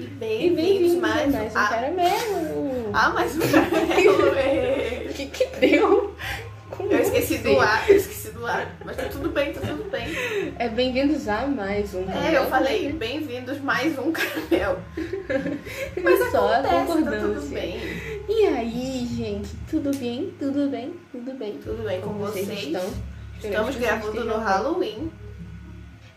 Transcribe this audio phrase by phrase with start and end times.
[0.00, 1.68] E bem-vindos a mais, mais um a...
[1.68, 2.90] caramelo.
[2.94, 4.30] Ah, mais um caramelo.
[5.10, 6.14] O que que deu?
[6.70, 7.42] Como Eu esqueci assim?
[7.42, 8.74] do ar, eu esqueci do ar.
[8.82, 10.06] Mas tá tudo bem, tá tudo bem.
[10.58, 12.46] É bem-vindos a mais um É, eu caramelo.
[12.46, 14.78] falei, bem-vindos mais um caramelo.
[16.02, 17.48] Mas só Acontece, tá tudo concordância.
[17.60, 17.78] bem.
[18.26, 20.32] E aí, gente, tudo bem?
[20.38, 20.94] Tudo bem?
[21.12, 21.52] Tudo bem?
[21.62, 22.62] Tudo bem com Como vocês vocês?
[22.68, 22.90] estão?
[23.44, 25.12] Estamos gravando no Halloween.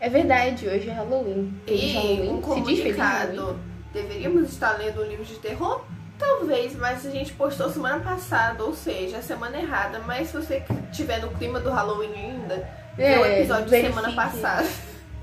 [0.00, 1.52] É verdade, hoje é Halloween.
[1.66, 2.30] Feliz E Halloween.
[2.30, 3.73] um comunicado.
[3.94, 5.84] Deveríamos estar lendo um livro de terror?
[6.18, 10.00] Talvez, mas a gente postou semana passada, ou seja, a semana errada.
[10.00, 10.62] Mas se você
[10.92, 14.66] tiver no clima do Halloween ainda, vê o É, episódio de semana passada.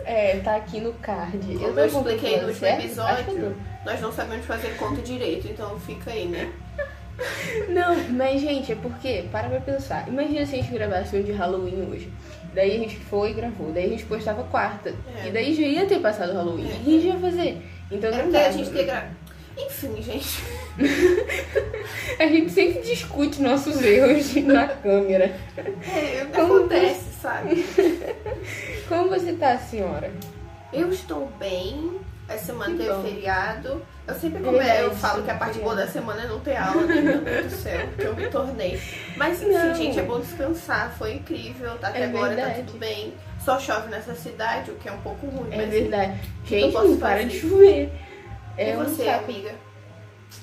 [0.03, 1.38] É, tá aqui no card.
[1.38, 2.79] Como tô eu expliquei no último certo?
[2.79, 6.51] Eu episódio, nós não sabemos fazer conta direito, então fica aí, né?
[7.70, 10.07] Não, mas gente, é porque, para pra pensar.
[10.07, 12.12] Imagina se a gente gravasse um de Halloween hoje.
[12.54, 13.71] Daí a gente foi e gravou.
[13.71, 14.93] Daí a gente postava quarta.
[15.23, 15.27] É.
[15.27, 16.67] E daí já ia ter passado o Halloween.
[16.67, 16.73] É.
[16.84, 17.62] Que a gente ia fazer?
[17.91, 18.47] Então É não dá.
[18.47, 19.09] a gente tem gra...
[19.57, 20.41] Enfim, gente.
[22.20, 25.35] A gente sempre discute nossos erros na câmera.
[25.57, 27.65] É, Como acontece, sabe?
[28.87, 30.09] Como você tá, senhora?
[30.71, 31.99] Eu estou bem.
[32.29, 33.85] Essa semana Que teve feriado.
[34.07, 34.57] Eu sempre come...
[34.57, 37.01] Verdade, eu falo que a parte boa da semana é não ter aula, né?
[37.01, 38.79] Meu Deus do céu, que eu me tornei.
[39.17, 39.76] Mas enfim, Não.
[39.76, 40.95] gente, é bom descansar.
[40.98, 41.77] Foi incrível.
[41.77, 42.63] Tá até É agora, tá verdade.
[42.67, 43.13] tudo bem.
[43.43, 45.49] Só chove nessa cidade, o que é um pouco ruim.
[45.51, 46.20] É mas verdade.
[46.45, 47.91] Gente, não para de chover.
[48.57, 49.23] E É um você, saco.
[49.25, 49.55] amiga?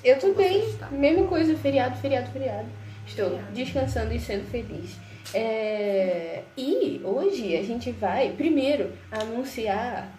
[0.04, 0.86] Eu está?
[0.88, 2.68] Mesma coisa, feriado, feriado, feriado.
[3.06, 3.52] Estou Feriado.
[3.52, 4.96] descansando e sendo feliz.
[5.32, 10.10] É, E hoje a gente vai, primeiro, anunciar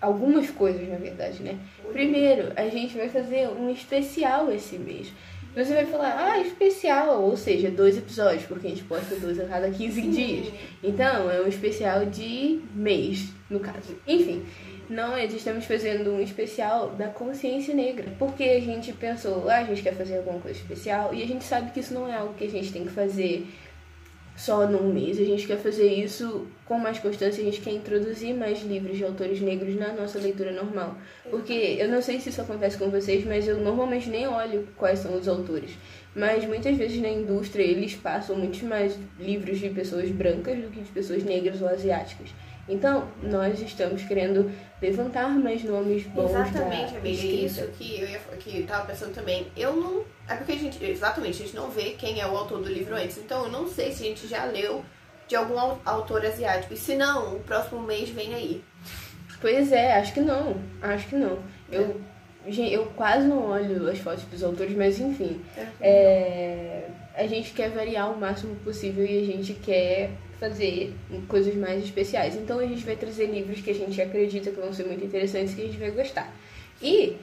[0.00, 1.58] algumas coisas, na verdade, né?
[1.92, 5.12] Primeiro, a gente vai fazer um especial esse mês.
[5.54, 9.44] Você vai falar, ah, especial, ou seja, dois episódios, porque a gente posta dois a
[9.44, 10.48] cada 15 dias.
[10.82, 13.94] Então, é um especial de mês, no caso.
[14.08, 14.42] Enfim,
[14.88, 18.06] nós estamos fazendo um especial da consciência negra.
[18.18, 21.44] Porque a gente pensou, ah, a gente quer fazer alguma coisa especial e a gente
[21.44, 23.46] sabe que isso não é algo que a gente tem que fazer
[24.36, 25.18] só num mês.
[25.18, 29.04] A gente quer fazer isso com mais constância, a gente quer introduzir mais livros de
[29.04, 30.96] autores negros na nossa leitura normal.
[31.30, 35.00] Porque eu não sei se isso acontece com vocês, mas eu normalmente nem olho quais
[35.00, 35.72] são os autores.
[36.14, 40.80] Mas muitas vezes na indústria eles passam muitos mais livros de pessoas brancas do que
[40.80, 42.30] de pessoas negras ou asiáticas.
[42.68, 44.50] Então, nós estamos querendo
[44.80, 47.08] levantar mais nomes bons Exatamente, da amiga.
[47.08, 47.44] escrita.
[47.46, 49.48] Isso que eu, ia, que eu tava pensando também.
[49.56, 50.04] Eu não.
[50.28, 50.82] É porque a gente.
[50.84, 53.18] Exatamente, a gente não vê quem é o autor do livro antes.
[53.18, 54.84] Então eu não sei se a gente já leu
[55.26, 56.72] de algum au- autor asiático.
[56.72, 58.62] E se não, o próximo mês vem aí.
[59.40, 60.56] Pois é, acho que não.
[60.80, 61.40] Acho que não.
[61.70, 62.00] Eu,
[62.46, 65.40] gente, eu quase não olho as fotos dos autores, mas enfim.
[65.80, 66.84] É,
[67.16, 70.10] a gente quer variar o máximo possível e a gente quer
[70.42, 70.92] fazer
[71.28, 72.34] coisas mais especiais.
[72.34, 75.52] Então a gente vai trazer livros que a gente acredita que vão ser muito interessantes
[75.52, 76.34] e que a gente vai gostar.
[76.82, 77.16] E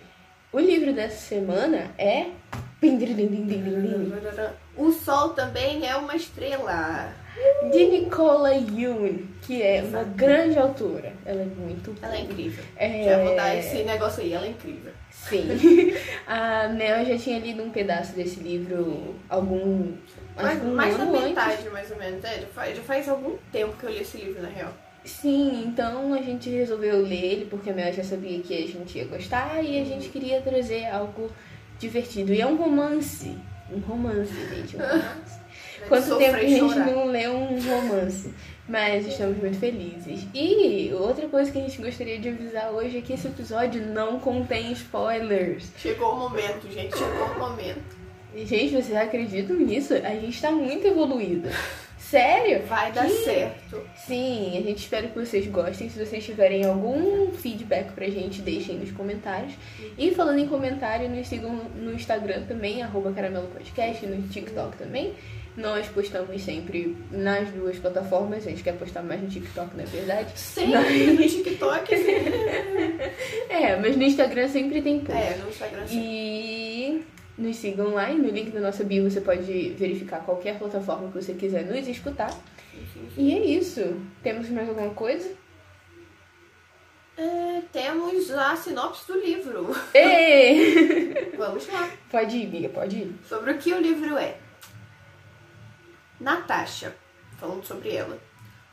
[0.53, 2.27] o livro dessa semana é.
[4.77, 7.13] O sol também é uma estrela.
[7.71, 11.11] De Nicola Yoon, que é uma grande autora.
[11.25, 12.63] Ela é muito Ela é incrível.
[12.77, 14.93] É, Já vou dar esse negócio aí, ela é incrível.
[15.29, 15.93] Sim.
[16.27, 19.93] A Mel já tinha lido um pedaço desse livro algum.
[20.35, 21.27] acho Mais, da ano antes.
[21.29, 22.23] metade, mais ou menos.
[22.23, 24.73] É, já, faz, já faz algum tempo que eu li esse livro, na real.
[25.05, 28.97] Sim, então a gente resolveu ler ele porque a Mel já sabia que a gente
[28.97, 31.31] ia gostar e a gente queria trazer algo
[31.79, 32.33] divertido.
[32.33, 33.37] E é um romance.
[33.71, 34.75] Um romance, gente.
[34.75, 35.39] Um romance.
[35.87, 38.33] Quanto tempo a gente não lê um romance?
[38.69, 40.27] Mas estamos muito felizes.
[40.33, 44.19] E outra coisa que a gente gostaria de avisar hoje é que esse episódio não
[44.19, 45.71] contém spoilers.
[45.77, 46.95] Chegou o momento, gente.
[46.95, 47.97] Chegou o momento.
[48.35, 49.95] E, Gente, vocês acreditam nisso?
[49.95, 51.49] A gente tá muito evoluída.
[51.97, 52.61] Sério?
[52.67, 53.81] Vai dar Que- certo.
[53.95, 55.89] Sim, a gente espera que vocês gostem.
[55.89, 59.53] Se vocês tiverem algum feedback pra gente, deixem nos comentários.
[59.97, 65.13] E falando em comentário, nos sigam no Instagram também, arroba Caramelo Podcast, no TikTok também.
[65.59, 68.47] Nós postamos sempre nas duas plataformas.
[68.47, 70.31] A gente quer postar mais no TikTok, não é verdade?
[70.39, 71.95] Sempre no TikTok.
[73.49, 75.19] É, mas no Instagram sempre tem post.
[75.19, 75.99] É, no Instagram sim.
[75.99, 77.05] E
[77.37, 81.15] nos sigam lá e no link da nossa bio você pode verificar qualquer plataforma que
[81.21, 82.31] você quiser nos escutar.
[83.17, 83.99] E é isso.
[84.23, 85.29] Temos mais alguma coisa?
[87.17, 89.75] É, temos a sinopse do livro.
[89.93, 91.33] Ei!
[91.37, 91.89] Vamos lá.
[92.09, 93.15] Pode ir, amiga, pode ir.
[93.27, 94.37] Sobre o que o livro é.
[96.19, 96.95] Natasha,
[97.37, 98.19] falando sobre ela.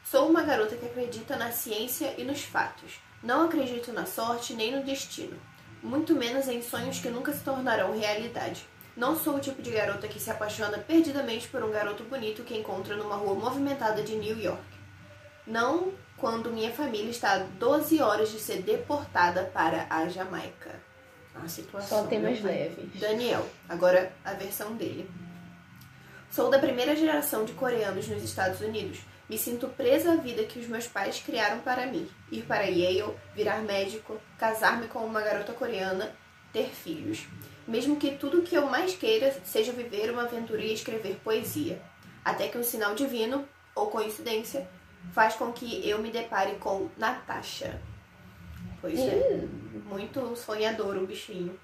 [0.04, 3.00] Sou uma garota que acredita na ciência e nos fatos.
[3.22, 5.36] Não acredito na sorte nem no destino.
[5.82, 8.66] Muito menos em sonhos que nunca se tornarão realidade.
[8.96, 12.56] Não sou o tipo de garota que se apaixona perdidamente por um garoto bonito que
[12.56, 14.64] encontra numa rua movimentada de New York.
[15.46, 20.74] Não quando minha família está a 12 horas de ser deportada para a Jamaica.
[21.34, 22.02] a situação.
[22.02, 22.98] Só temas leves.
[22.98, 25.08] Daniel, agora a versão dele.
[26.36, 28.98] Sou da primeira geração de coreanos nos Estados Unidos.
[29.26, 32.06] Me sinto presa à vida que os meus pais criaram para mim.
[32.30, 36.14] Ir para Yale, virar médico, casar-me com uma garota coreana,
[36.52, 37.26] ter filhos.
[37.66, 41.80] Mesmo que tudo o que eu mais queira seja viver uma aventura e escrever poesia.
[42.22, 44.68] Até que um sinal divino, ou coincidência,
[45.14, 47.80] faz com que eu me depare com Natasha.
[48.82, 49.48] Pois é.
[49.86, 51.58] Muito sonhador o bichinho.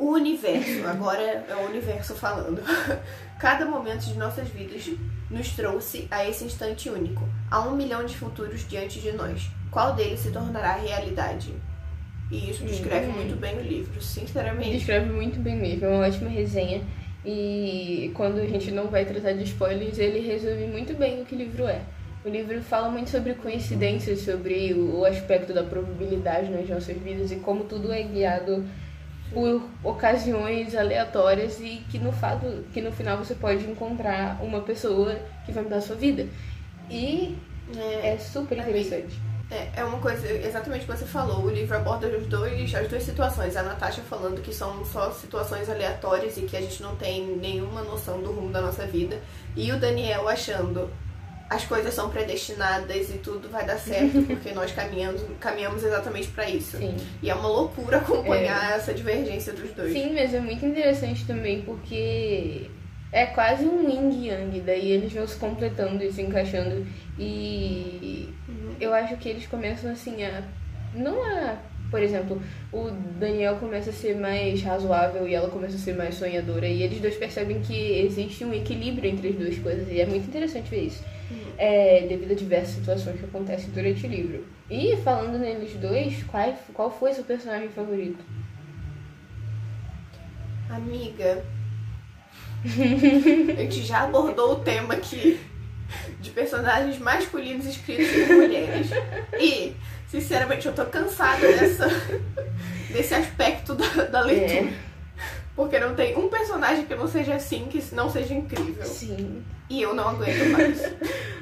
[0.00, 2.62] O universo, agora é o universo falando.
[3.38, 4.88] Cada momento de nossas vidas
[5.30, 7.28] nos trouxe a esse instante único.
[7.50, 9.50] Há um milhão de futuros diante de nós.
[9.70, 11.52] Qual deles se tornará realidade?
[12.30, 13.12] E isso descreve Hum.
[13.12, 14.78] muito bem o livro, sinceramente.
[14.78, 16.82] Descreve muito bem mesmo, é uma ótima resenha.
[17.22, 21.34] E quando a gente não vai tratar de spoilers, ele resume muito bem o que
[21.34, 21.82] o livro é.
[22.24, 27.36] O livro fala muito sobre coincidências, sobre o aspecto da probabilidade nas nossas vidas e
[27.36, 28.64] como tudo é guiado
[29.32, 35.16] por ocasiões aleatórias e que no fato que no final você pode encontrar uma pessoa
[35.46, 36.26] que vai mudar a sua vida.
[36.90, 37.36] E
[37.76, 39.20] É, é super interessante.
[39.50, 41.44] É, é uma coisa, exatamente o que você falou.
[41.44, 43.56] O livro aborda os dois, as duas situações.
[43.56, 47.82] A Natasha falando que são só situações aleatórias e que a gente não tem nenhuma
[47.82, 49.20] noção do rumo da nossa vida.
[49.56, 50.88] E o Daniel achando
[51.50, 56.48] as coisas são predestinadas e tudo vai dar certo porque nós caminhamos, caminhamos exatamente para
[56.48, 56.76] isso.
[56.78, 56.96] Sim.
[57.20, 59.92] E é uma loucura acompanhar essa divergência dos dois.
[59.92, 62.70] Sim, mas é muito interessante também porque
[63.12, 66.86] é quase um yin yang, daí eles vão se completando e se encaixando.
[67.18, 68.74] E Uhum.
[68.80, 70.42] eu acho que eles começam assim a.
[70.94, 71.56] Não a.
[71.90, 72.40] Por exemplo,
[72.72, 76.66] o Daniel começa a ser mais razoável e ela começa a ser mais sonhadora.
[76.66, 79.88] E eles dois percebem que existe um equilíbrio entre as duas coisas.
[79.90, 81.04] E é muito interessante ver isso.
[81.58, 84.46] É, devido a diversas situações que acontecem durante o livro.
[84.70, 88.24] E falando neles dois, qual, qual foi seu personagem favorito?
[90.68, 91.44] Amiga,
[93.58, 95.40] a gente já abordou o tema aqui
[96.20, 98.90] de personagens masculinos escritos por mulheres.
[99.38, 99.74] E,
[100.10, 101.88] sinceramente, eu tô cansada dessa,
[102.92, 104.70] desse aspecto da, da leitura.
[104.70, 104.90] É.
[105.54, 108.84] Porque não tem um personagem que não seja assim, que não seja incrível.
[108.84, 109.44] Sim.
[109.68, 110.80] E eu não aguento mais.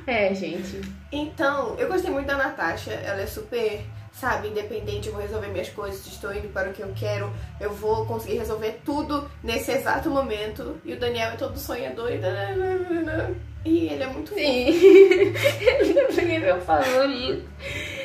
[0.06, 0.80] É, gente.
[1.12, 2.92] Então, eu gostei muito da Natasha.
[2.92, 5.08] Ela é super, sabe, independente.
[5.08, 7.30] Eu vou resolver minhas coisas, estou indo para o que eu quero.
[7.60, 10.80] Eu vou conseguir resolver tudo nesse exato momento.
[10.82, 12.18] E o Daniel é todo sonhador e.
[13.68, 14.32] E ele é muito.
[14.32, 14.68] Sim.
[15.60, 17.44] Ele também é meu favorito.
[17.60, 17.97] Ai,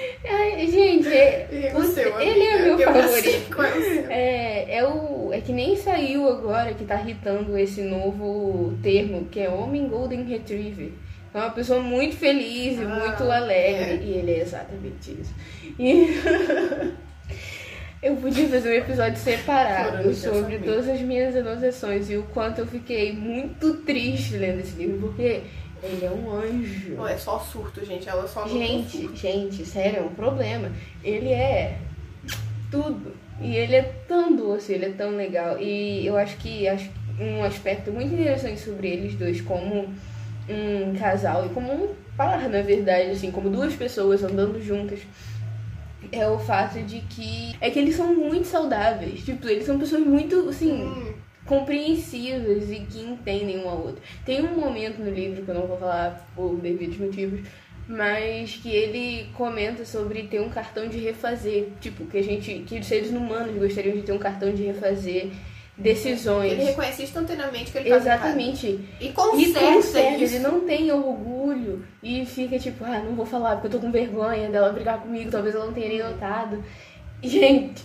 [0.69, 3.61] gente, é- E o seu, ele é meu favorito.
[4.09, 4.65] é.
[4.69, 5.31] É, é o.
[5.33, 10.23] É que nem saiu agora que tá hitando esse novo termo, que é Homem Golden
[10.23, 10.89] Retriever.
[11.33, 13.91] É uma pessoa muito feliz e Ah, muito alegre.
[13.91, 13.99] é.
[14.03, 15.33] E ele é exatamente isso.
[15.79, 16.21] E
[18.03, 22.67] eu podia fazer um episódio separado sobre todas as minhas anotações e o quanto eu
[22.67, 25.41] fiquei muito triste lendo esse livro, porque
[25.83, 26.95] ele é um anjo.
[26.95, 28.07] Não é só surto, gente.
[28.07, 30.71] Ela só não Gente, gente, sério, é um problema.
[31.03, 31.77] Ele é
[32.71, 33.13] tudo.
[33.41, 35.59] E ele é tão doce, ele é tão legal.
[35.59, 36.89] E eu acho que acho
[37.19, 39.93] um aspecto muito interessante sobre eles dois como
[40.49, 44.99] um casal e como um par, na verdade, assim, como duas pessoas andando juntas.
[46.11, 47.55] É o fato de que.
[47.59, 49.23] É que eles são muito saudáveis.
[49.23, 51.12] Tipo, eles são pessoas muito, assim, Hum,
[51.45, 54.01] compreensivas e que entendem um ao outro.
[54.25, 57.41] Tem um momento no livro que eu não vou falar por devidos motivos,
[57.87, 62.79] mas que ele comenta sobre ter um cartão de refazer, tipo que a gente, que
[62.79, 65.31] os seres humanos gostariam de ter um cartão de refazer
[65.77, 66.51] decisões.
[66.51, 68.01] ele reconhece instantaneamente que ele errado.
[68.01, 68.79] Exatamente.
[69.01, 70.35] E E conserta conserta, isso.
[70.35, 73.91] ele não tem orgulho e fica tipo, ah, não vou falar porque eu tô com
[73.91, 76.63] vergonha dela brigar comigo, talvez ela não tenha nem notado.
[77.23, 77.81] Gente,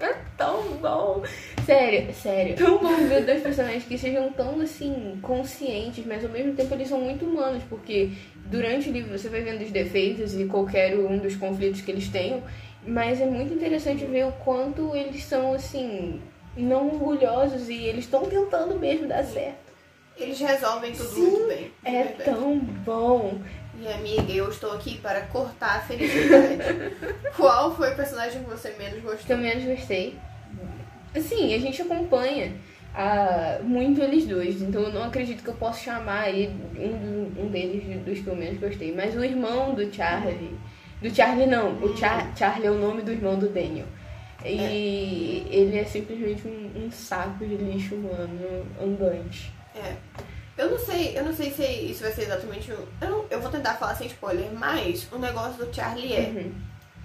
[0.00, 1.22] é tão bom.
[1.64, 2.56] Sério, sério.
[2.56, 6.88] Tão bom ver dois personagens que sejam tão assim, conscientes, mas ao mesmo tempo eles
[6.88, 8.10] são muito humanos, porque
[8.46, 12.08] durante o livro você vai vendo os defeitos e qualquer um dos conflitos que eles
[12.08, 12.42] tenham,
[12.86, 16.20] mas é muito interessante ver o quanto eles são assim,
[16.56, 19.70] não orgulhosos e eles estão tentando mesmo dar certo.
[20.16, 21.70] Eles resolvem tudo Sim, muito bem.
[21.84, 22.24] É verdade.
[22.24, 23.38] tão bom.
[23.80, 26.58] E amiga, eu estou aqui para cortar a felicidade.
[27.34, 29.36] Qual foi o personagem que você menos Que gostou?
[29.36, 30.18] eu menos gostei.
[31.16, 32.52] Assim, a gente acompanha
[32.94, 37.48] ah, muito eles dois, então eu não acredito que eu possa chamar aí um, um
[37.48, 38.94] deles dos que eu menos gostei.
[38.94, 40.58] Mas o irmão do Charlie.
[41.00, 43.86] Do Charlie não, o Char, Charlie é o nome do irmão do Daniel.
[44.44, 49.50] E ele é simplesmente um, um saco de lixo humano andante.
[49.74, 49.94] É.
[50.60, 52.70] Eu não sei, eu não sei se isso vai ser exatamente.
[52.70, 56.20] Eu, não- eu vou tentar falar sem spoiler, mas o negócio do Charlie é.
[56.28, 56.52] Uhum.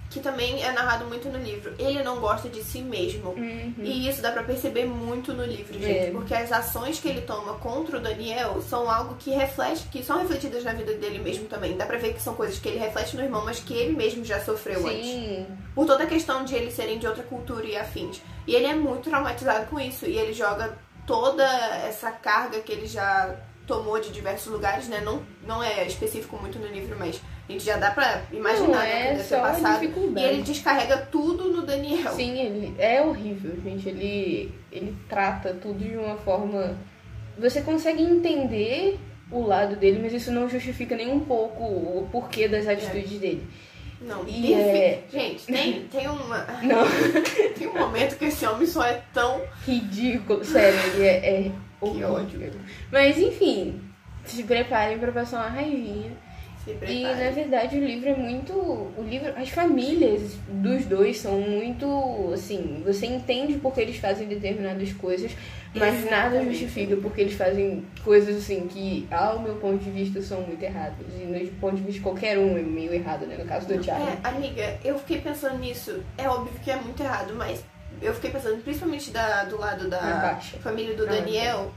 [0.08, 1.74] que também é narrado muito no livro.
[1.80, 3.30] Ele não gosta de si mesmo.
[3.30, 3.74] Uhum.
[3.78, 5.84] E isso dá pra perceber muito no livro, gente.
[6.06, 6.10] É.
[6.12, 10.18] Porque as ações que ele toma contra o Daniel são algo que reflete, que são
[10.20, 11.76] refletidas na vida dele mesmo também.
[11.76, 14.24] Dá pra ver que são coisas que ele reflete no irmão, mas que ele mesmo
[14.24, 15.06] já sofreu antes.
[15.06, 15.44] Sim.
[15.74, 18.22] Por toda a questão de eles serem de outra cultura e afins.
[18.46, 20.06] E ele é muito traumatizado com isso.
[20.06, 21.44] E ele joga toda
[21.86, 23.34] essa carga que ele já
[23.66, 25.00] tomou de diversos lugares, né?
[25.00, 28.78] Não, não é específico muito no livro, mas a gente já dá pra imaginar Não,
[28.78, 29.84] né, é deve só passado.
[29.84, 32.12] E ele descarrega tudo no Daniel.
[32.12, 33.88] Sim, ele é horrível, gente.
[33.88, 36.76] Ele, ele trata tudo de uma forma.
[37.38, 38.98] Você consegue entender
[39.30, 43.46] o lado dele, mas isso não justifica nem um pouco o porquê das atitudes dele.
[44.00, 45.12] Não, E perfeito.
[45.12, 46.38] Gente, tem, tem uma.
[46.62, 46.84] Não,
[47.58, 49.40] Tem um momento que esse homem só é tão.
[49.64, 50.44] ridículo.
[50.44, 52.12] Sério, ele é, é horrível.
[52.12, 52.50] ódio.
[52.92, 53.80] Mas enfim,
[54.24, 56.12] se preparem pra passar uma raivinha.
[56.66, 58.52] E na verdade o livro é muito.
[58.52, 59.32] O livro.
[59.36, 62.30] As famílias dos dois são muito.
[62.32, 65.30] Assim, você entende porque eles fazem determinadas coisas,
[65.74, 70.40] mas nada justifica porque eles fazem coisas assim que, ao meu ponto de vista, são
[70.42, 71.06] muito erradas.
[71.14, 73.36] E no ponto de vista de qualquer um é meio errado, né?
[73.36, 74.04] No caso do Thiago.
[74.04, 76.02] É, amiga, eu fiquei pensando nisso.
[76.18, 77.64] É óbvio que é muito errado, mas
[78.02, 81.72] eu fiquei pensando, principalmente da, do lado da família do Ah, Daniel.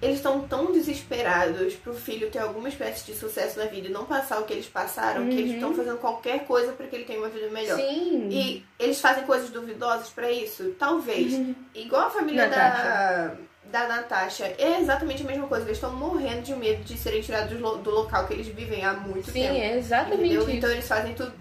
[0.00, 4.04] Eles estão tão desesperados pro filho ter alguma espécie de sucesso na vida e não
[4.04, 5.54] passar o que eles passaram, que eles Uhum.
[5.56, 7.76] estão fazendo qualquer coisa para que ele tenha uma vida melhor.
[7.76, 8.28] Sim.
[8.30, 10.74] E eles fazem coisas duvidosas pra isso?
[10.78, 11.32] Talvez.
[11.74, 13.38] Igual a família da, Natasha.
[13.64, 14.54] da Natasha.
[14.56, 15.64] É exatamente a mesma coisa.
[15.64, 18.84] Eles estão morrendo de medo de serem tirados do, lo- do local que eles vivem
[18.84, 19.54] há muito Sim, tempo.
[19.56, 20.42] é exatamente entendeu?
[20.42, 20.50] isso.
[20.52, 21.32] Então eles fazem tudo.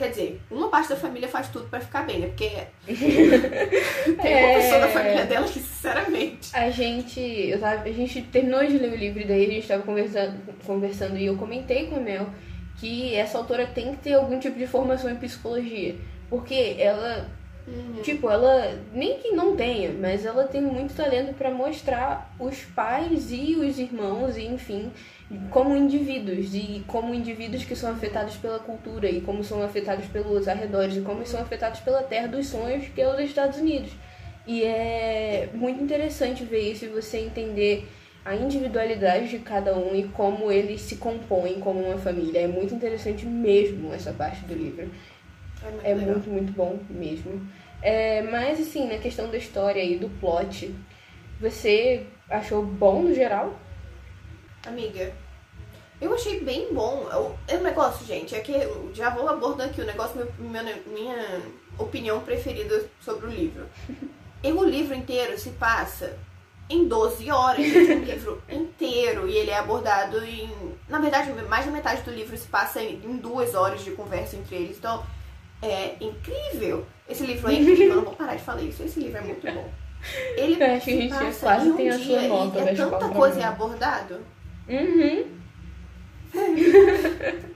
[0.00, 2.26] Quer dizer, uma parte da família faz tudo pra ficar bem, né?
[2.28, 2.48] Porque
[2.88, 4.54] tem uma É.
[4.62, 6.48] pessoa da família dela que, sinceramente.
[6.54, 9.68] A gente, eu tava, a gente terminou de ler o livro e daí a gente
[9.68, 12.26] tava conversando, conversando e eu comentei com a Mel
[12.78, 15.94] que essa autora tem que ter algum tipo de formação em psicologia.
[16.30, 17.28] Porque ela,
[18.02, 23.30] tipo, ela nem que não tenha, mas ela tem muito talento pra mostrar os pais
[23.30, 24.90] e os irmãos, e enfim,
[25.50, 30.48] como indivíduos e como indivíduos que são afetados pela cultura e como são afetados pelos
[30.48, 33.90] arredores e como são afetados pela terra dos sonhos, que é os Estados Unidos.
[34.46, 37.86] E é muito interessante ver isso e você entender
[38.24, 42.40] a individualidade de cada um e como eles se compõem como uma família.
[42.40, 44.90] É muito interessante mesmo essa parte do livro.
[45.62, 47.46] É muito É muito, muito bom mesmo.
[47.82, 50.74] É, mas assim, na questão da história e do plot,
[51.40, 53.54] você achou bom no geral?
[54.66, 55.12] Amiga,
[56.00, 57.04] eu achei bem bom.
[57.12, 58.52] O, é um negócio, gente, é que
[58.94, 61.40] já vou abordando aqui o negócio, meu, meu- minha
[61.78, 63.66] opinião preferida sobre o livro.
[64.42, 66.16] E o livro inteiro se passa
[66.70, 69.28] em 12 horas, gente, um livro inteiro.
[69.28, 70.48] E ele é abordado em.
[70.88, 74.36] Na verdade, mais da metade do livro se passa em, em duas horas de conversa
[74.36, 74.78] entre eles.
[74.78, 75.04] Então,
[75.62, 76.86] é incrível.
[77.08, 78.82] Esse livro é incrível, eu não vou parar de falar isso.
[78.82, 79.68] Esse livro é muito bom.
[80.36, 82.58] Ele Eu acho que a gente passa quase em um tem a sua dia nota,
[82.60, 84.20] é chupar tanta coisa é abordado.
[84.68, 85.24] Uhum.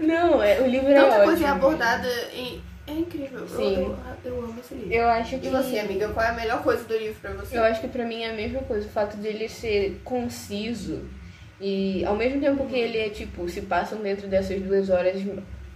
[0.00, 1.24] Não, é, o livro é Tanta ótimo.
[1.24, 2.62] coisa é abordada em.
[2.86, 3.40] É incrível.
[3.40, 3.74] Eu- Sim.
[3.74, 4.92] Eu, eu, amo esse livro.
[4.92, 5.46] Eu acho que.
[5.46, 7.56] E você, amiga, qual é a melhor coisa do livro pra você?
[7.58, 11.04] Eu acho que pra mim é a mesma coisa, o fato dele ser conciso
[11.60, 15.20] e ao mesmo tempo que ele é tipo, se passam dentro dessas duas horas,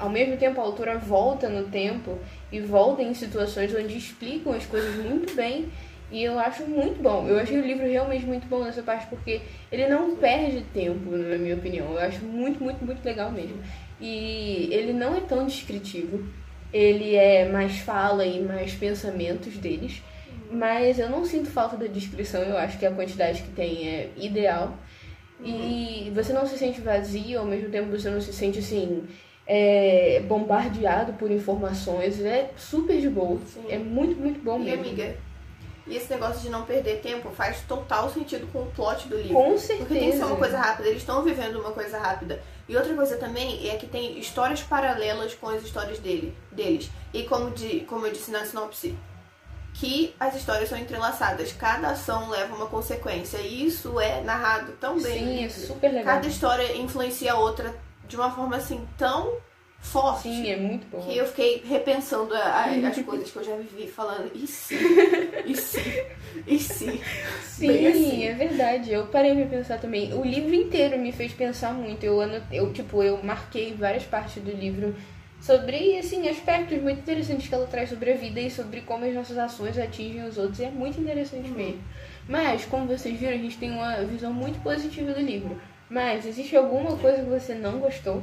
[0.02, 2.18] ao mesmo tempo a autora volta no tempo
[2.50, 5.70] e volta em situações onde explicam as coisas muito bem
[6.10, 7.28] e eu acho muito bom.
[7.28, 9.40] Eu achei o livro realmente muito bom nessa parte porque
[9.70, 11.92] ele não perde tempo, na minha opinião.
[11.92, 13.62] Eu acho muito, muito, muito legal mesmo.
[14.00, 16.26] E ele não é tão descritivo.
[16.72, 20.02] Ele é mais fala e mais pensamentos deles.
[20.50, 24.10] Mas eu não sinto falta da descrição, eu acho que a quantidade que tem é
[24.16, 24.76] ideal.
[25.42, 29.04] E você não se sente vazio, ao mesmo tempo você não se sente assim,
[29.46, 32.20] é, bombardeado por informações.
[32.20, 33.40] É super de boa.
[33.46, 33.64] Sim.
[33.68, 34.80] É muito, muito bom E, mesmo.
[34.84, 35.16] amiga,
[35.86, 39.34] e esse negócio de não perder tempo faz total sentido com o plot do livro.
[39.34, 40.26] Com Porque tem que ser certeza.
[40.26, 42.40] uma coisa rápida, eles estão vivendo uma coisa rápida.
[42.68, 46.88] E outra coisa também é que tem histórias paralelas com as histórias dele, deles.
[47.12, 48.94] E como, de, como eu disse na sinopse,
[49.74, 51.52] que as histórias são entrelaçadas.
[51.52, 53.38] Cada ação leva uma consequência.
[53.38, 55.18] E isso é narrado tão bem.
[55.18, 56.14] Sim, é super legal.
[56.14, 57.74] Cada história influencia a outra
[58.12, 59.36] de uma forma assim tão
[59.80, 60.22] forte.
[60.22, 61.00] Sim, é muito bom.
[61.00, 64.76] Que eu fiquei repensando a- a- as coisas que eu já vivi, falando, e se?
[65.44, 66.06] E se?
[66.46, 67.00] E se?
[67.42, 68.24] Sim, assim.
[68.24, 68.92] é verdade.
[68.92, 70.12] Eu parei pra pensar também.
[70.14, 72.04] O livro inteiro me fez pensar muito.
[72.04, 72.20] Eu,
[72.52, 74.94] eu tipo, eu marquei várias partes do livro
[75.40, 79.12] sobre, assim, aspectos muito interessantes que ela traz sobre a vida e sobre como as
[79.14, 80.60] nossas ações atingem os outros.
[80.60, 81.80] E é muito interessante mesmo.
[82.28, 85.60] Mas, como vocês viram, a gente tem uma visão muito positiva do livro.
[85.92, 88.22] Mas, existe alguma coisa que você não gostou?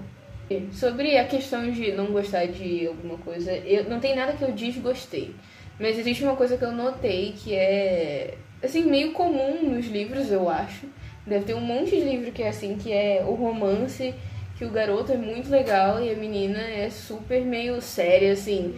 [0.71, 4.51] Sobre a questão de não gostar de alguma coisa, eu não tem nada que eu
[4.51, 5.35] desgostei.
[5.79, 8.33] Mas existe uma coisa que eu notei que é
[8.63, 10.88] assim meio comum nos livros, eu acho.
[11.27, 14.15] Deve ter um monte de livro que é assim, que é o romance
[14.57, 18.73] que o garoto é muito legal e a menina é super meio séria assim,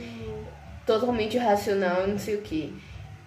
[0.85, 2.73] totalmente racional, não sei o que.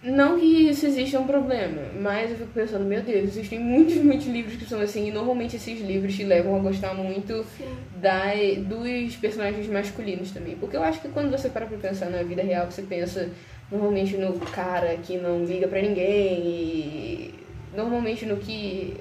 [0.04, 4.26] Não que isso exista um problema, mas eu fico pensando, meu Deus, existem muitos, muitos
[4.26, 7.42] livros que são assim, e normalmente esses livros te levam a gostar muito
[7.96, 10.56] da, dos personagens masculinos também.
[10.56, 13.30] Porque eu acho que quando você para pra pensar na vida real, você pensa
[13.72, 17.34] normalmente no cara que não liga pra ninguém e
[17.74, 18.98] normalmente no que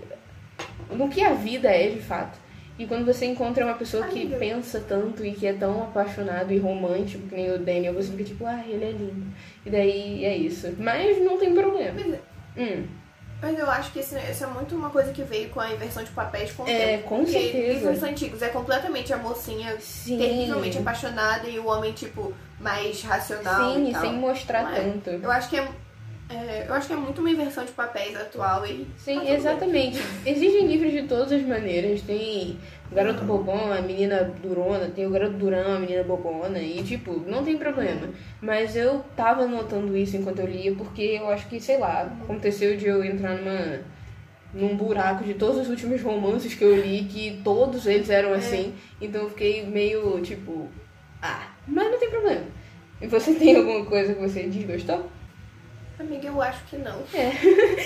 [0.90, 2.40] no que a vida é de fato.
[2.78, 4.38] E quando você encontra uma pessoa que Amiga.
[4.38, 8.24] pensa tanto e que é tão apaixonado e romântico, que nem o Daniel, você fica
[8.24, 9.28] tipo, ah, ele é lindo.
[9.66, 10.74] E daí é isso.
[10.80, 11.94] Mas não tem problema.
[12.02, 12.20] Pois é.
[12.58, 12.86] Hum,
[13.42, 16.04] Mas eu acho que esse, isso é muito uma coisa que veio com a inversão
[16.04, 17.10] de papéis com o É, tempo.
[17.10, 17.74] com Porque certeza.
[17.74, 20.18] livros antigos é completamente a mocinha sim.
[20.18, 24.76] terrivelmente apaixonada e o homem, tipo, mais racional Sim, e e sem mostrar Não é?
[24.82, 25.10] tanto.
[25.12, 25.68] Eu acho que é,
[26.30, 29.34] é, eu acho que é muito uma inversão de papéis atual e Sim, tá bem.
[29.34, 30.02] exatamente.
[30.26, 32.02] Existem livros de todas as maneiras.
[32.02, 32.58] Tem
[32.92, 37.24] o garoto bobão, a menina durona, tem o garoto durão, a menina bobona, e tipo,
[37.28, 38.10] não tem problema.
[38.42, 42.78] Mas eu tava notando isso enquanto eu lia, porque eu acho que, sei lá, aconteceu
[42.78, 43.80] de eu entrar numa
[44.54, 48.76] num buraco de todos os últimos romances que eu li, que todos eles eram assim,
[49.02, 50.68] então eu fiquei meio tipo,
[51.20, 52.46] ah, mas não tem problema.
[53.02, 55.10] E você tem alguma coisa que você desgostou?
[56.00, 57.02] Amiga, eu acho que não.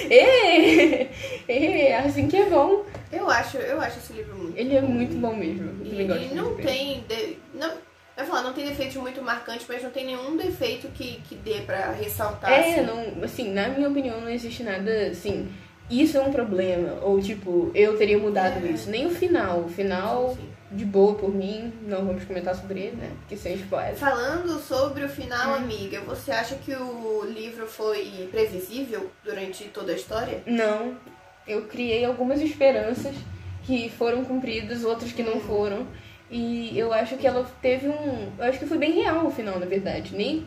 [0.09, 1.07] É,
[1.47, 2.83] é, assim que é bom.
[3.11, 5.69] Eu acho, eu acho esse livro muito Ele é muito bom mesmo.
[5.81, 7.03] Eu E, também gosto e muito não tem.
[7.07, 7.71] De, não,
[8.15, 11.61] vai falar, não tem defeitos muito marcantes, mas não tem nenhum defeito que, que dê
[11.65, 12.51] pra ressaltar.
[12.51, 12.81] É, assim.
[12.81, 15.49] não, assim, na minha opinião, não existe nada assim.
[15.89, 16.99] Isso é um problema.
[17.01, 18.71] Ou tipo, eu teria mudado É.
[18.71, 18.89] isso.
[18.89, 19.59] Nem o final.
[19.61, 23.11] O final, Sim, de boa por mim, não vamos comentar sobre ele, né?
[23.29, 23.95] Que sem spoiler.
[23.95, 25.55] Falando sobre o final, Hum.
[25.55, 30.41] amiga, você acha que o livro foi previsível durante toda a história?
[30.45, 30.97] Não,
[31.47, 33.15] eu criei algumas esperanças
[33.63, 35.87] que foram cumpridas, outras que não foram.
[36.29, 38.31] E eu acho que ela teve um.
[38.37, 40.13] Eu acho que foi bem real o final, na verdade.
[40.13, 40.45] Nem.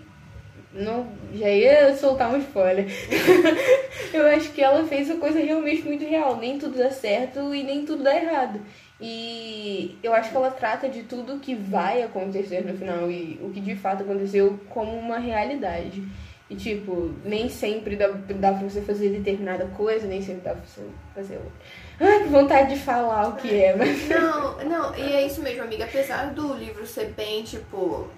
[0.73, 2.87] Não, já ia soltar um spoiler.
[4.13, 6.37] eu acho que ela fez a coisa realmente muito real.
[6.37, 8.61] Nem tudo dá certo e nem tudo dá errado.
[9.01, 13.51] E eu acho que ela trata de tudo que vai acontecer no final e o
[13.51, 16.03] que de fato aconteceu como uma realidade.
[16.51, 20.65] E tipo, nem sempre dá, dá pra você fazer determinada coisa, nem sempre dá pra
[20.67, 20.83] você
[21.15, 21.53] fazer outra.
[22.01, 24.09] Ai, que vontade de falar o que é, mas.
[24.09, 25.85] Não, não, e é isso mesmo, amiga.
[25.85, 28.09] Apesar do livro ser bem, tipo.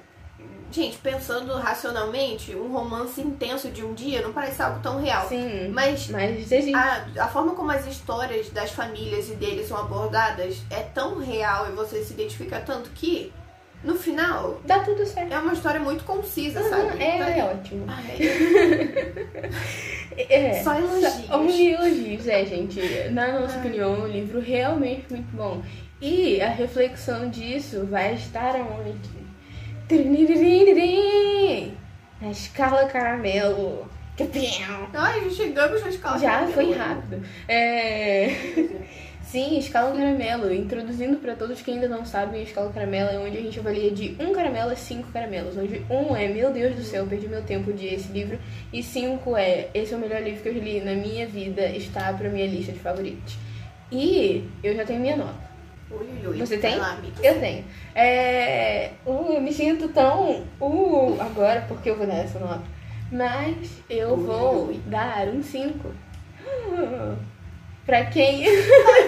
[0.73, 5.29] Gente, pensando racionalmente, um romance intenso de um dia não parece algo tão real.
[5.29, 5.69] Sim.
[5.69, 10.81] Mas Mas a, a forma como as histórias das famílias e deles são abordadas é
[10.81, 13.31] tão real e você se identifica tanto que,
[13.85, 15.33] no final, Dá tudo certo.
[15.33, 17.03] é uma história muito concisa, Uhum, sabe?
[17.03, 17.85] é, Tá é ótimo.
[17.89, 18.17] Ai,
[20.29, 20.63] É.
[20.65, 21.27] Só elogios.
[21.27, 22.81] Só elogios, é, gente.
[23.11, 23.61] Na nossa Ai.
[23.61, 25.63] opinião, é um livro realmente muito bom.
[26.01, 29.23] E a reflexão disso vai estar aonde?
[32.21, 33.91] Na escala caramelo.
[34.95, 36.19] Ai, já chegamos na escola.
[36.19, 37.23] Já foi rápido.
[37.49, 38.29] É...
[39.23, 40.53] Sim, escala caramelo.
[40.53, 43.91] Introduzindo para todos que ainda não sabem, a escala caramelo é onde a gente avalia
[43.91, 45.57] de um caramelo a cinco caramelos.
[45.57, 48.39] Onde um é, meu Deus do céu, perdi meu tempo de esse livro.
[48.73, 52.13] E cinco é, esse é o melhor livro que eu li na minha vida, está
[52.13, 53.37] pra minha lista de favoritos.
[53.91, 55.52] E eu já tenho minha nota.
[55.93, 56.39] Ui.
[56.39, 56.77] Você tem?
[56.77, 56.99] lá.
[57.23, 57.65] Eu tenho.
[57.95, 58.91] É...
[59.05, 60.45] Uh, eu me sinto tão.
[60.61, 62.63] Uh, agora porque eu vou dar essa nota.
[63.11, 64.81] Mas eu Ui, vou ui.
[64.87, 65.91] dar um 5.
[67.85, 68.45] Pra quem.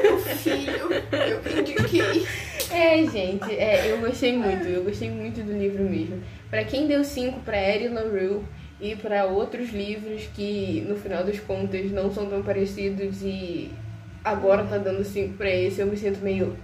[0.02, 2.26] Meu filho, eu indiquei.
[2.70, 4.66] É, gente, é, eu gostei muito.
[4.66, 6.20] Eu gostei muito do livro mesmo.
[6.50, 8.42] Pra quem deu 5 pra Erin LaRue
[8.80, 13.70] e pra outros livros que no final das contas não são tão parecidos e
[14.24, 16.56] agora tá dando 5 pra esse, eu me sinto meio.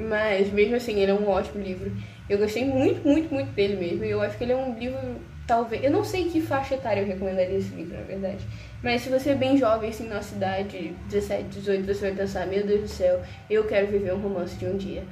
[0.00, 1.92] Mas mesmo assim, ele é um ótimo livro.
[2.28, 4.04] Eu gostei muito, muito, muito dele mesmo.
[4.04, 4.98] E eu acho que ele é um livro,
[5.46, 5.82] talvez.
[5.84, 8.44] Eu não sei que faixa etária eu recomendaria esse livro, na verdade.
[8.82, 12.66] Mas se você é bem jovem, assim, na cidade, 17, 18, você vai pensar: Meu
[12.66, 15.04] Deus do céu, eu quero viver um romance de um dia.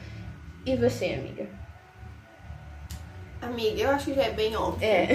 [0.65, 1.47] E você, amiga?
[3.41, 4.87] Amiga, eu acho que já é bem óbvio.
[4.87, 5.09] É.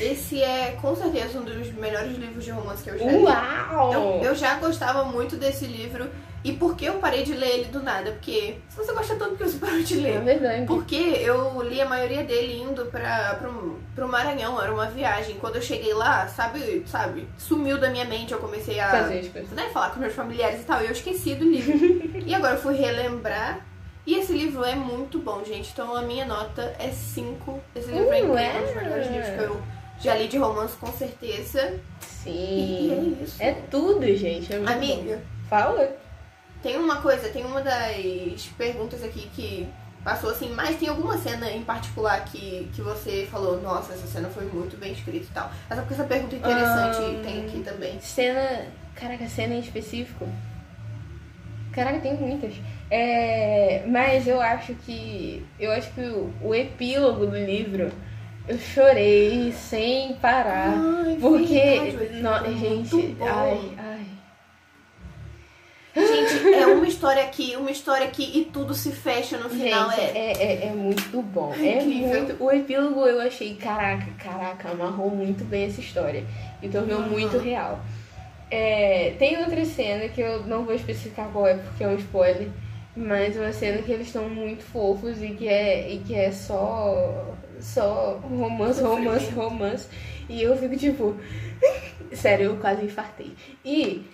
[0.00, 3.22] Esse é com certeza um dos melhores livros de romance que eu já li.
[3.22, 3.92] Uau!
[3.92, 6.10] Eu, eu já gostava muito desse livro.
[6.44, 8.10] E por que eu parei de ler ele do nada?
[8.12, 10.20] Porque se você gosta tanto, que você parou de É ler?
[10.20, 10.66] verdade.
[10.66, 15.36] Porque eu li a maioria dele indo pra, pro, pro Maranhão, era uma viagem.
[15.40, 19.28] Quando eu cheguei lá, sabe, sabe, sumiu da minha mente, eu comecei a Fazer as
[19.28, 19.50] coisas.
[19.52, 21.72] né, falar com meus familiares e tal, e eu esqueci do livro.
[22.26, 23.64] e agora eu fui relembrar
[24.06, 25.70] E esse livro é muito bom, gente.
[25.72, 27.58] Então a minha nota é 5.
[27.74, 28.58] Esse livro é Uh, incrível, é?
[28.60, 29.62] um dos melhores livros que eu
[29.98, 31.80] já li de romance, com certeza.
[32.26, 33.16] E Sim.
[33.20, 33.36] é isso.
[33.42, 34.52] É tudo, gente.
[34.52, 35.22] É muito Amiga, bom.
[35.48, 36.03] Fala.
[36.64, 39.68] Tem uma coisa, tem uma das perguntas aqui que
[40.02, 44.30] passou assim, mas tem alguma cena em particular que, que você falou, nossa, essa cena
[44.30, 45.50] foi muito bem escrita e tal.
[45.68, 47.22] Essa porque essa pergunta interessante Ahn.
[47.22, 48.00] tem aqui também.
[48.00, 48.66] Cena.
[48.94, 50.26] Caraca, cena em específico.
[51.72, 52.54] Caraca, tem muitas.
[52.90, 55.44] É, mas eu acho que.
[55.60, 57.90] Eu acho que o, o epílogo do livro
[58.46, 60.74] eu chorei sem parar.
[60.78, 61.54] Ai, porque.
[61.54, 63.70] verdade, o epílogo no- é gente, ai.
[65.96, 69.90] Gente, é uma história aqui, uma história aqui e tudo se fecha no final.
[69.90, 70.12] Gente, é...
[70.16, 71.54] é, é, é muito bom.
[71.54, 72.08] É É incrível.
[72.24, 72.42] muito.
[72.44, 76.24] O epílogo eu achei, caraca, caraca, amarrou muito bem essa história.
[76.62, 77.08] E tornou Uhum.
[77.10, 77.80] muito real.
[78.50, 82.48] É, tem outra cena que eu não vou especificar qual é porque é um spoiler.
[82.96, 87.34] Mas uma cena que eles estão muito fofos e que é, e que é só.
[87.60, 89.88] Só romance, romance, romance.
[90.28, 91.16] E eu fico tipo.
[92.12, 93.32] Sério, eu quase infartei.
[93.64, 94.04] E.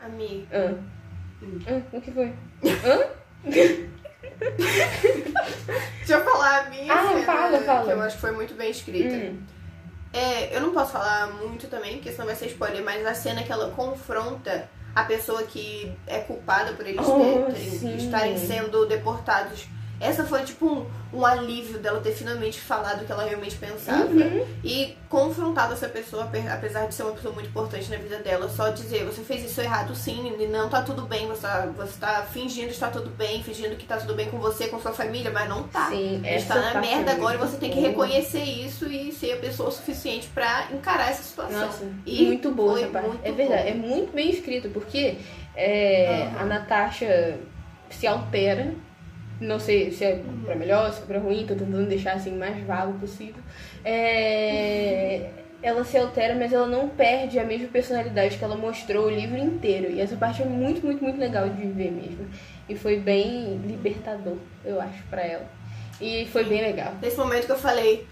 [0.00, 0.74] Amiga, Ah,
[1.66, 2.32] ah, o que foi?
[2.84, 3.06] Hã?
[5.98, 7.84] deixa eu falar a minha Ah, cena, fala, fala.
[7.84, 9.14] que eu acho que foi muito bem escrita.
[9.14, 9.38] Hum.
[10.12, 13.42] É, eu não posso falar muito também, porque senão vai ser spoiler, mas a cena
[13.42, 19.66] que ela confronta a pessoa que é culpada por eles Oh, terem- estarem sendo deportados.
[20.04, 24.04] Essa foi tipo um, um alívio dela ter finalmente falado o que ela realmente pensava
[24.04, 24.44] Uhum.
[24.62, 28.48] e confrontado essa pessoa, ape- apesar de ser uma pessoa muito importante na vida dela,
[28.48, 31.98] só dizer, você fez isso errado sim, e não tá tudo bem, você tá, você
[31.98, 35.30] tá fingindo estar tudo bem, fingindo que tá tudo bem com você, com sua família,
[35.30, 35.88] mas não tá.
[35.88, 38.42] Sim, A gente essa tá na parte merda é agora e você tem que reconhecer
[38.42, 41.60] isso e ser a pessoa suficiente pra encarar essa situação.
[41.66, 43.10] Nossa, E muito boa essa parte.
[43.22, 43.68] É verdade, bom.
[43.70, 45.16] é muito bem escrito, porque
[45.56, 46.40] é, Aham.
[46.42, 47.38] a Natasha
[47.90, 48.74] se altera.
[49.40, 52.56] Não sei se é pra melhor, se é pra ruim, tô tentando deixar assim mais
[52.64, 53.42] vago possível.
[53.84, 55.30] É,
[55.62, 59.36] ela se altera, mas ela não perde a mesma personalidade que ela mostrou o livro
[59.38, 59.90] inteiro.
[59.90, 62.26] E essa parte é muito, muito, muito legal de ver mesmo.
[62.68, 65.46] E foi bem libertador, eu acho, pra ela.
[66.00, 66.92] E foi bem legal.
[67.02, 68.06] Nesse momento que eu falei,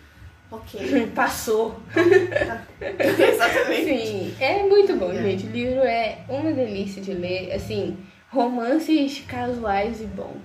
[0.51, 1.81] ok, Passou.
[2.81, 3.85] exatamente.
[4.07, 5.23] Sim, é muito bom, É.
[5.23, 5.47] gente.
[5.47, 7.53] O livro é uma delícia de ler.
[7.53, 7.97] Assim,
[8.31, 10.41] romances casuais e bons.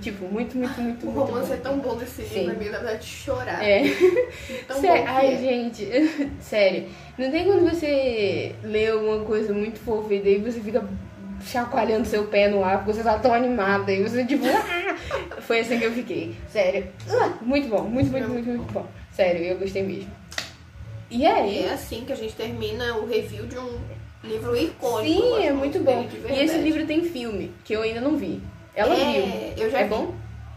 [0.00, 1.54] Tipo, muito, muito, muito, O muito romance bom.
[1.54, 2.40] é tão bom desse Sim.
[2.40, 3.64] livro, amiga, dá vontade de chorar.
[3.66, 3.82] É.
[4.68, 5.38] Tão Sé- bom Ai, é.
[5.38, 5.88] gente,
[6.40, 6.86] sério.
[7.18, 10.84] Não tem quando você lê alguma coisa muito fofa e daí você fica
[11.44, 15.40] chacoalhando seu pé no ar porque você tá tão animada e você tipo, ah!
[15.40, 16.36] Foi assim que eu fiquei.
[16.48, 16.86] Sério.
[17.08, 18.86] Ah, muito bom, muito, muito, muito, muito bom.
[19.10, 20.10] Sério, eu gostei mesmo.
[21.10, 21.62] E aí?
[21.62, 23.78] E é assim que a gente termina o review de um
[24.22, 25.20] livro icônico.
[25.20, 26.06] Sim, é muito bom.
[26.28, 28.40] E esse livro tem filme, que eu ainda não vi.
[28.74, 29.64] Ela é, viu.
[29.64, 29.90] Eu já É vi.
[29.90, 30.14] bom?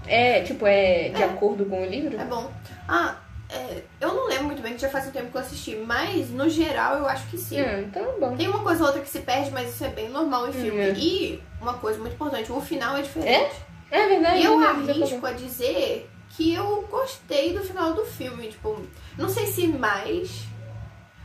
[0.08, 1.26] É, tipo, é de É.
[1.26, 2.20] acordo com o livro?
[2.20, 2.52] É bom.
[2.88, 3.16] Ah,
[3.50, 6.30] é, eu não lembro muito bem, que já faz um tempo que eu assisti, mas
[6.30, 7.60] no geral eu acho que sim.
[7.60, 8.36] Ah, então é bom.
[8.36, 10.90] Tem uma coisa ou outra que se perde, mas isso é bem normal em filme.
[10.90, 10.96] Uhum.
[10.98, 13.56] E uma coisa muito importante, o final é diferente.
[13.92, 14.40] É verdade.
[14.40, 18.48] E eu né, arrisco a dizer que eu gostei do final do filme.
[18.48, 18.82] Tipo,
[19.18, 20.46] não sei se mais.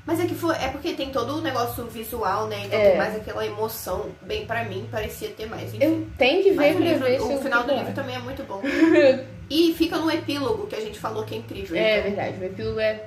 [0.08, 0.56] Mas é que foi.
[0.56, 2.62] É porque tem todo o negócio visual, né?
[2.64, 2.88] Então É.
[2.88, 4.06] tem mais aquela emoção.
[4.22, 5.74] Bem, pra mim, parecia ter mais.
[5.74, 5.84] Enfim.
[5.84, 8.42] Eu tenho que ver Mas o, livro- ver o final do livro também é muito
[8.44, 8.62] bom.
[9.50, 11.74] E fica no epílogo que a gente falou que é incrível.
[11.76, 12.02] É então.
[12.10, 13.02] verdade, o epílogo é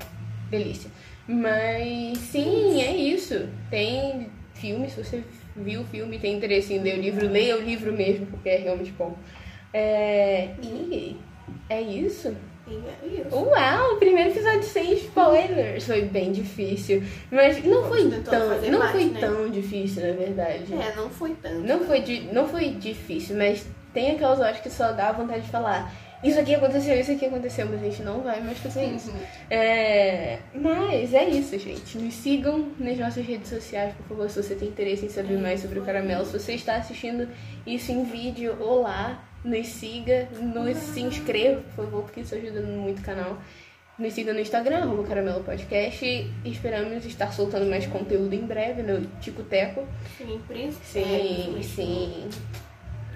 [0.50, 0.90] delícia.
[1.28, 3.48] Mas sim, é isso.
[3.70, 5.24] Tem filme, se você
[5.56, 8.50] viu o filme e tem interesse em ler o livro, leia o livro mesmo, porque
[8.50, 9.16] é realmente bom.
[9.74, 11.16] É, e
[11.70, 12.36] é isso.
[12.72, 13.36] E é isso.
[13.36, 15.86] Uau, o primeiro episódio sem spoilers.
[15.86, 17.04] Foi bem difícil.
[17.30, 19.20] Mas não foi tão, não mais, foi né?
[19.20, 20.74] tão difícil, na verdade.
[20.74, 21.60] É, não foi tanto.
[21.60, 25.92] Não foi, não foi difícil, mas tem aquelas horas que só dá vontade de falar.
[26.24, 29.10] Isso aqui aconteceu, isso aqui aconteceu, mas a gente não vai mais fazer isso.
[29.10, 29.18] Uhum.
[29.50, 31.98] É, mas é isso, gente.
[31.98, 35.62] Nos sigam nas nossas redes sociais, por favor, se você tem interesse em saber mais
[35.62, 36.24] sobre o caramelo.
[36.24, 37.28] Se você está assistindo
[37.66, 43.00] isso em vídeo, olá, nos siga, nos se inscreva, por favor, porque isso ajuda muito
[43.00, 43.38] o canal.
[44.00, 46.04] Nos siga no Instagram, arroba Caramelo Podcast.
[46.06, 49.86] E esperamos estar soltando mais conteúdo em breve no Tico Teco.
[50.18, 50.86] Sim, príncipe.
[50.86, 52.30] Sim, É, sim.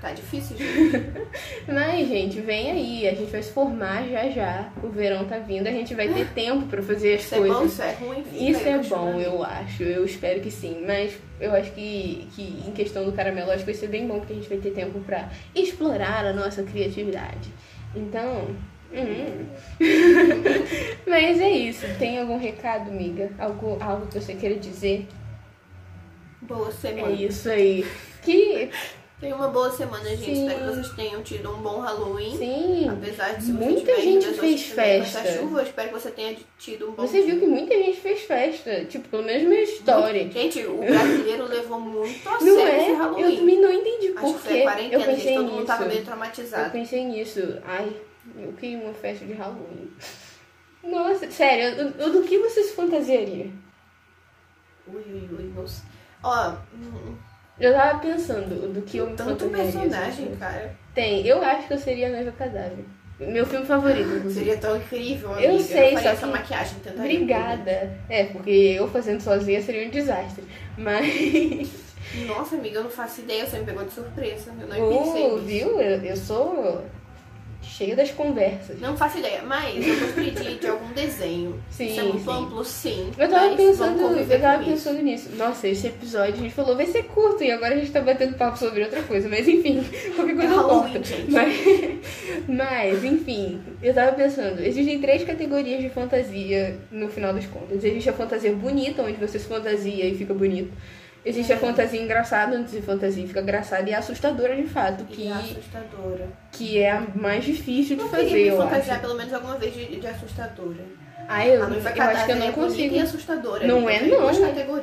[0.02, 1.04] Tá difícil, gente.
[1.68, 3.08] Mas, gente, vem aí.
[3.08, 4.70] A gente vai se formar já já.
[4.84, 5.68] O verão tá vindo.
[5.68, 7.58] A gente vai ter tempo pra fazer as Isso é coisas.
[7.58, 8.24] bom, isso é ruim.
[8.34, 9.82] Isso é bom, eu acho.
[9.84, 10.84] Eu espero que sim.
[10.86, 14.20] Mas eu acho que, que em questão do caramelo, acho que vai ser bem bom
[14.20, 17.50] porque a gente vai ter tempo pra explorar a nossa criatividade.
[17.96, 18.50] Então.
[18.94, 19.46] hum.
[21.08, 21.86] Mas é isso.
[21.98, 23.32] Tem algum recado, amiga?
[23.40, 25.08] Algo, algo que você queira dizer?
[26.42, 27.12] Boa É semana.
[27.12, 27.86] isso aí.
[28.22, 28.70] Que
[29.26, 30.24] Tenha uma boa semana, gente.
[30.36, 30.48] Sim.
[30.48, 32.38] Espero que vocês tenham tido um bom Halloween.
[32.38, 32.88] Sim.
[32.90, 35.32] Apesar de se Muita gente fez vai festa.
[35.40, 37.32] chuva, eu espero que você tenha tido um bom Você dia.
[37.32, 38.86] viu que muita gente fez festa.
[38.86, 40.30] Tipo, pelo menos minha história.
[40.30, 42.82] Gente, o brasileiro levou muito a sério é?
[42.84, 43.24] esse Halloween.
[43.32, 44.50] Eu também não entendi Acho por quê.
[44.50, 45.16] a Eu quarentena, gente.
[45.16, 46.02] pensei Todo mundo tava meio nisso.
[46.02, 46.72] Eu traumatizado.
[46.72, 47.58] pensei nisso.
[47.66, 47.96] Ai,
[48.38, 49.92] eu queria uma festa de Halloween.
[50.84, 53.50] Nossa, sério, eu- eu- do que você se fantasiaria?
[54.88, 55.84] Ui, ui, ui, nossa.
[56.24, 57.16] Ó, hum,
[57.60, 60.36] Eu tava pensando do que eu me tanto personagem, assim.
[60.38, 60.76] cara.
[60.94, 62.86] Tem, eu acho que eu seria a noiva cadáver.
[63.18, 64.34] Meu filme favorito, inclusive.
[64.46, 65.48] Seria tão incrível, amiga.
[65.54, 67.98] Eu sei, faria só essa que- maquiagem, tentaria Obrigada.
[68.10, 70.44] É, porque eu fazendo sozinha seria um desastre.
[70.78, 71.72] Mas.
[72.28, 74.52] Nossa, amiga, eu não faço ideia, você me pegou de surpresa.
[74.60, 75.46] Eu não pensei Oh, nisso.
[75.46, 75.82] viu?
[75.82, 76.84] Eu, eu sou
[77.66, 78.80] cheia das conversas.
[78.80, 81.60] Não faço ideia, mas eu gostaria de, de algum desenho.
[81.70, 82.32] Sim, Isso é muito sim.
[82.32, 83.12] amplo, sim.
[83.18, 85.36] Eu tava pensando, eu tava pensando nisso.
[85.36, 88.38] Nossa, esse episódio a gente falou vai ser curto e agora a gente tá batendo
[88.38, 89.84] papo sobre outra coisa, mas enfim,
[90.16, 91.32] qualquer coisa É gente.
[91.32, 91.54] Mas,
[92.48, 97.84] mas, enfim, eu tava pensando, existem três categorias de fantasia no final das contas.
[97.84, 100.72] Existe a fantasia bonita, onde você se fantasia e fica bonito.
[101.26, 105.04] Existe a fantasia engraçada, onde se fantasia e fica engraçada, e a assustadora de fato,
[105.10, 106.28] E que, é assustadora.
[106.52, 109.02] que é a mais difícil de Eu fazer, eu fantasiar acho.
[109.08, 110.86] pelo menos alguma vez de, de assustadora.
[111.28, 112.96] Ah, eu, a eu acho que eu não é consigo.
[112.96, 113.66] e assustadora.
[113.66, 114.30] Não é, não.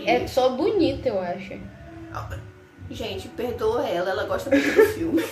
[0.05, 1.55] É só bonita, eu acho.
[2.92, 5.22] Gente, perdoa ela, ela gosta muito do filme.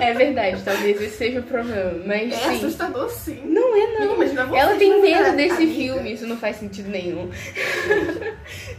[0.00, 2.02] É verdade, talvez esse seja o problema.
[2.06, 2.56] Mas É sim.
[2.56, 3.40] assustador sim.
[3.44, 4.14] Não é, não.
[4.14, 5.72] Imagina você Ela tem medo desse amiga.
[5.74, 7.30] filme, isso não faz sentido nenhum.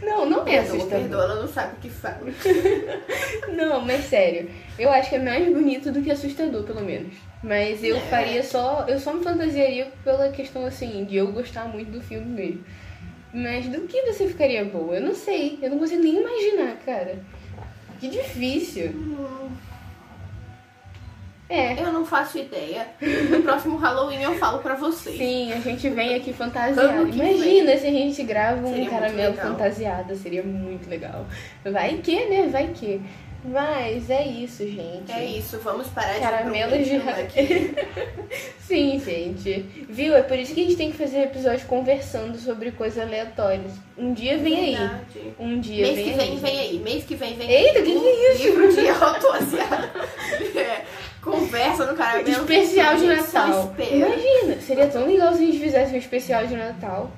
[0.02, 0.88] não, não é assustador.
[1.00, 2.18] perdoa, ela não sabe o que fala.
[3.52, 4.50] Não, mas sério.
[4.78, 7.14] Eu acho que é mais bonito do que assustador, pelo menos.
[7.42, 8.00] Mas eu É.
[8.00, 8.84] faria só.
[8.88, 12.64] Eu só me fantasiaria pela questão assim, de eu gostar muito do filme mesmo.
[13.32, 14.96] Mas do que você ficaria boa?
[14.96, 15.58] Eu não sei.
[15.62, 17.18] Eu não consigo nem imaginar, cara.
[17.98, 18.92] Que difícil.
[21.48, 21.80] É.
[21.80, 22.88] eu não faço ideia.
[23.30, 25.16] No próximo Halloween eu falo pra vocês.
[25.16, 27.08] Sim, a gente vem aqui fantasiado.
[27.08, 31.26] Imagina se a gente grava um Seria caramelo fantasiado, seria muito legal.
[31.64, 32.48] Vai que, né?
[32.48, 33.00] Vai que.
[33.46, 35.12] Mas é isso, gente.
[35.12, 37.74] É isso, vamos parar de Caramelos de aqui.
[38.58, 39.60] Sim, gente.
[39.88, 40.16] Viu?
[40.16, 43.72] É por isso que a gente tem que fazer episódios conversando sobre coisas aleatórias.
[43.96, 44.76] Um dia vem aí.
[44.76, 45.34] Verdade.
[45.38, 46.16] Um dia Mês vem que aí.
[46.16, 46.78] vem, vem aí.
[46.80, 47.84] Mês que vem, vem Eita, aí.
[47.84, 48.42] que que é isso?
[48.42, 48.86] Livro de.
[50.58, 50.84] É,
[51.20, 52.28] conversa no caramelo.
[52.28, 53.74] Especial de Natal.
[53.78, 57.10] Imagina, seria tão legal se a gente fizesse um especial de Natal.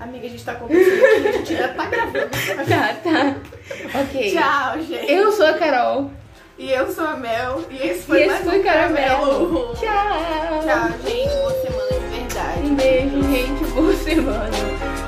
[0.00, 2.28] Amiga, a gente tá conversando aqui, a gente ainda tá gravando.
[2.68, 4.00] Tá, tá.
[4.00, 4.32] Ok.
[4.32, 5.12] Tchau, gente.
[5.12, 6.10] Eu sou a Carol.
[6.56, 7.64] E eu sou a Mel.
[7.70, 9.74] E esse E foi esse mais foi um Caramelo.
[9.74, 10.62] Tchau.
[10.62, 11.28] Tchau, gente.
[11.28, 12.60] Boa semana de verdade.
[12.64, 13.64] Um beijo, gente.
[13.72, 15.07] Boa semana.